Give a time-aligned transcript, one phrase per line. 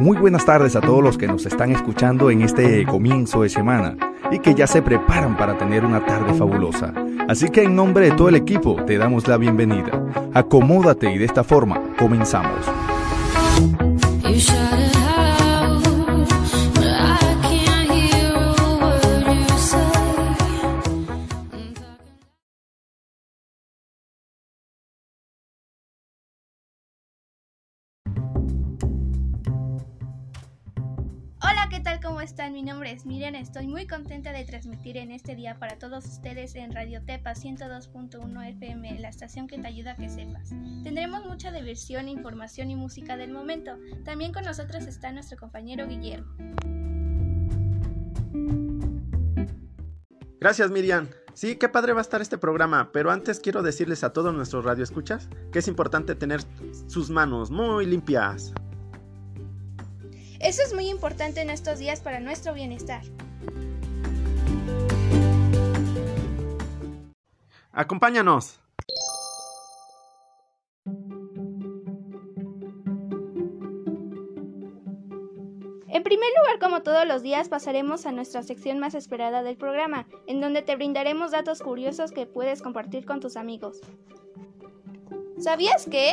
[0.00, 3.96] Muy buenas tardes a todos los que nos están escuchando en este comienzo de semana
[4.30, 6.94] y que ya se preparan para tener una tarde fabulosa.
[7.28, 10.02] Así que en nombre de todo el equipo te damos la bienvenida.
[10.32, 12.66] Acomódate y de esta forma comenzamos.
[32.52, 36.54] Mi nombre es Miriam, estoy muy contenta de transmitir en este día para todos ustedes
[36.54, 40.50] en Radio Tepa 102.1 FM, la estación que te ayuda a que sepas.
[40.84, 43.78] Tendremos mucha diversión, información y música del momento.
[44.04, 46.30] También con nosotros está nuestro compañero Guillermo.
[50.40, 51.08] Gracias Miriam.
[51.32, 54.62] Sí, qué padre va a estar este programa, pero antes quiero decirles a todos nuestros
[54.66, 56.42] radioescuchas que es importante tener
[56.86, 58.52] sus manos muy limpias.
[60.40, 63.02] Eso es muy importante en estos días para nuestro bienestar.
[67.72, 68.58] Acompáñanos.
[75.88, 80.06] En primer lugar, como todos los días, pasaremos a nuestra sección más esperada del programa,
[80.26, 83.80] en donde te brindaremos datos curiosos que puedes compartir con tus amigos.
[85.38, 86.10] ¿Sabías que?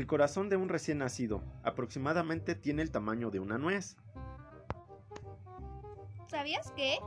[0.00, 3.98] El corazón de un recién nacido aproximadamente tiene el tamaño de una nuez.
[6.26, 6.98] ¿Sabías que?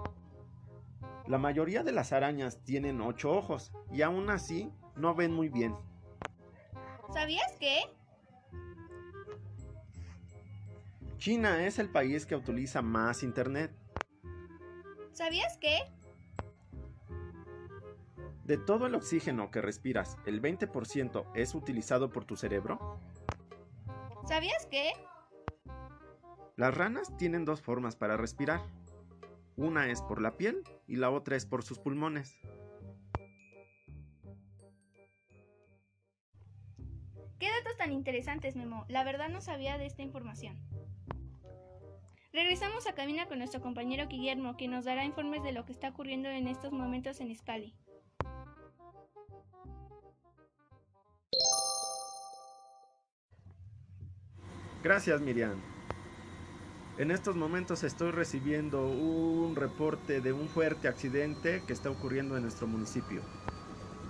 [1.26, 5.76] La mayoría de las arañas tienen ocho ojos y aún así no ven muy bien.
[7.12, 7.80] ¿Sabías que?
[11.18, 13.76] China es el país que utiliza más Internet.
[15.14, 15.80] ¿Sabías que?
[18.44, 23.00] De todo el oxígeno que respiras, ¿el 20% es utilizado por tu cerebro?
[24.28, 24.92] ¿Sabías que?
[26.58, 28.60] Las ranas tienen dos formas para respirar.
[29.56, 32.38] Una es por la piel y la otra es por sus pulmones.
[37.40, 38.86] ¿Qué datos tan interesantes, Memo?
[38.90, 40.60] La verdad no sabía de esta información.
[42.34, 45.90] Regresamos a cabina con nuestro compañero Guillermo, que nos dará informes de lo que está
[45.90, 47.74] ocurriendo en estos momentos en Scali.
[54.84, 55.54] Gracias Miriam.
[56.98, 62.44] En estos momentos estoy recibiendo un reporte de un fuerte accidente que está ocurriendo en
[62.44, 63.22] nuestro municipio.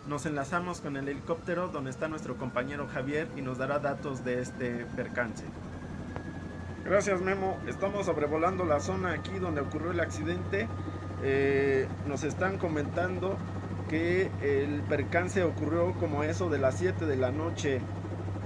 [0.08, 4.42] Nos enlazamos con el helicóptero donde está nuestro compañero Javier y nos dará datos de
[4.42, 5.46] este percance.
[6.86, 10.68] Gracias Memo, estamos sobrevolando la zona aquí donde ocurrió el accidente.
[11.22, 13.38] Eh, nos están comentando
[13.90, 17.80] que el percance ocurrió como eso de las 7 de la noche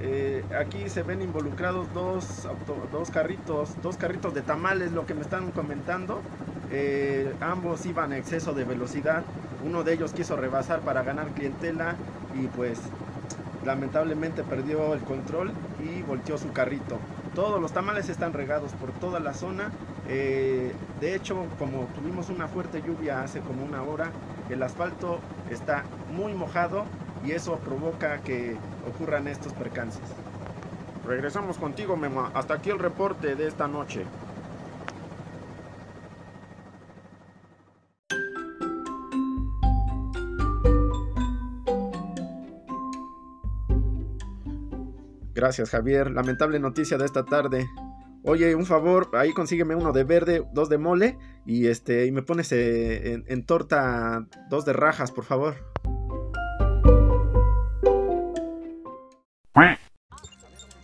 [0.01, 2.47] eh, aquí se ven involucrados dos,
[2.91, 6.21] dos carritos, dos carritos de tamales, lo que me están comentando.
[6.71, 9.23] Eh, ambos iban a exceso de velocidad.
[9.65, 11.95] Uno de ellos quiso rebasar para ganar clientela
[12.35, 12.79] y pues
[13.65, 15.51] lamentablemente perdió el control
[15.83, 16.99] y volteó su carrito.
[17.33, 19.71] Todos los tamales están regados por toda la zona.
[20.07, 24.11] Eh, de hecho, como tuvimos una fuerte lluvia hace como una hora,
[24.49, 25.19] el asfalto
[25.49, 25.83] está
[26.15, 26.85] muy mojado
[27.25, 28.55] y eso provoca que
[28.87, 30.01] ocurran estos percances.
[31.05, 32.29] Regresamos contigo, Memo.
[32.33, 34.05] Hasta aquí el reporte de esta noche.
[45.33, 46.11] Gracias, Javier.
[46.11, 47.69] Lamentable noticia de esta tarde.
[48.23, 52.23] Oye, un favor, ahí consígueme uno de verde, dos de mole y este y me
[52.23, 55.55] pones eh, en, en torta dos de rajas, por favor.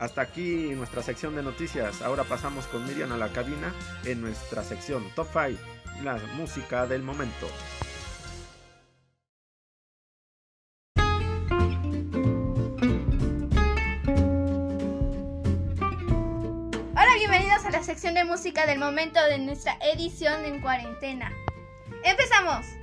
[0.03, 2.01] Hasta aquí nuestra sección de noticias.
[2.01, 3.73] Ahora pasamos con Miriam a la cabina
[4.03, 5.57] en nuestra sección Top 5,
[6.03, 7.47] la música del momento.
[16.91, 21.31] Hola, bienvenidos a la sección de música del momento de nuestra edición en cuarentena.
[22.03, 22.82] ¡Empezamos!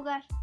[0.00, 0.39] Lugar.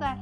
[0.00, 0.16] lugar.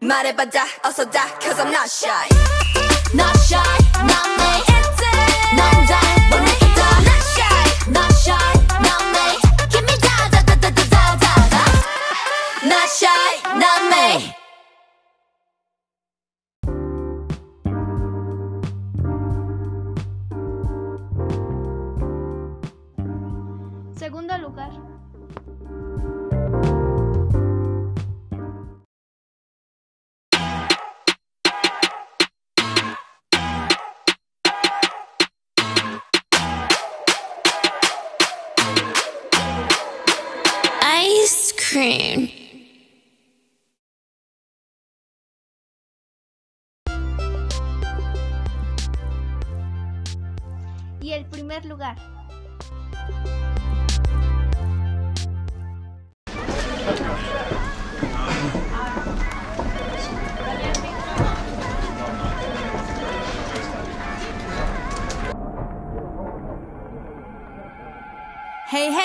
[0.00, 2.28] 말해봐다 어서 다 cause I'm not shy
[3.14, 3.81] Not shy
[24.13, 24.69] Segundo lugar.
[41.07, 42.29] Ice cream
[51.01, 52.22] Y el primer lugar.
[56.83, 56.91] 嘿
[68.91, 68.99] 嘿嘿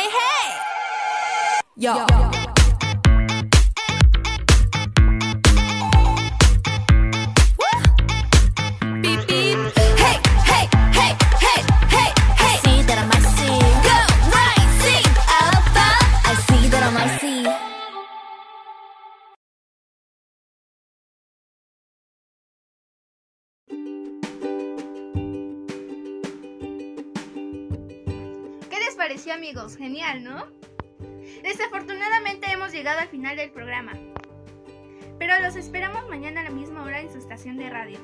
[1.77, 1.95] 哟
[29.09, 29.75] pareció amigos?
[29.79, 30.45] Genial, ¿no?
[31.43, 33.95] Desafortunadamente hemos llegado al final del programa.
[35.19, 37.99] Pero los esperamos mañana a la misma hora en su estación de radio.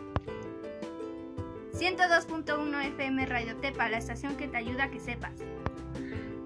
[1.75, 5.35] 102.1 FM Radio Tepa, la estación que te ayuda a que sepas.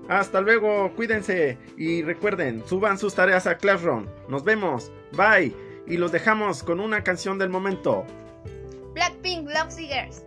[0.09, 4.07] Hasta luego, cuídense y recuerden, suban sus tareas a Classroom.
[4.29, 5.55] Nos vemos, bye.
[5.87, 8.05] Y los dejamos con una canción del momento.
[8.93, 10.25] Blackpink Love Seekers.